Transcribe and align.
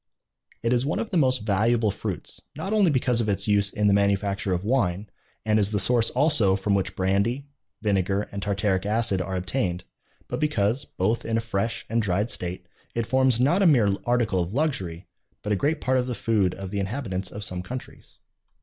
It 0.63 0.73
is 0.73 0.83
one 0.83 0.97
of 0.97 1.11
the 1.11 1.17
most 1.17 1.45
valuable 1.45 1.91
fruits, 1.91 2.41
not 2.55 2.73
only 2.73 2.89
because 2.89 3.21
of 3.21 3.29
its 3.29 3.47
use 3.47 3.71
in 3.71 3.85
the 3.85 3.93
manufacture 3.93 4.51
of 4.51 4.63
wine, 4.63 5.07
and 5.45 5.59
is 5.59 5.69
the 5.69 5.77
source 5.79 6.09
also 6.09 6.55
from 6.55 6.73
which 6.73 6.95
brandy, 6.95 7.45
vinegar, 7.83 8.23
and 8.31 8.41
tartaric 8.41 8.83
acid 8.83 9.21
are 9.21 9.35
obtained, 9.35 9.83
but 10.27 10.39
because, 10.39 10.85
both 10.85 11.23
in 11.23 11.37
a 11.37 11.39
fresh 11.39 11.85
and 11.87 12.01
dried 12.01 12.31
state, 12.31 12.65
it 12.95 13.05
forms 13.05 13.39
not 13.39 13.61
a 13.61 13.67
mere 13.67 13.89
article 14.03 14.39
of 14.39 14.55
luxury, 14.55 15.05
but 15.43 15.51
a 15.51 15.55
great 15.55 15.79
part 15.79 15.99
of 15.99 16.07
the 16.07 16.15
food 16.15 16.55
of 16.55 16.71
the 16.71 16.79
inhabitants 16.79 17.31
of 17.31 17.43
some 17.43 17.61
countries. 17.61 18.17